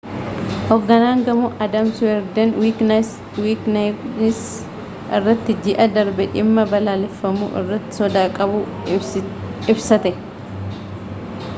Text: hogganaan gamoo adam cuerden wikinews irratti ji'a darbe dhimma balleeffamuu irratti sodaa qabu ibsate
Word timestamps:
hogganaan 0.69 1.19
gamoo 1.25 1.49
adam 1.65 1.89
cuerden 1.97 2.53
wikinews 2.61 4.39
irratti 5.17 5.57
ji'a 5.67 5.87
darbe 5.99 6.27
dhimma 6.37 6.65
balleeffamuu 6.73 7.51
irratti 7.61 7.97
sodaa 8.01 8.25
qabu 8.41 8.65
ibsate 9.77 10.15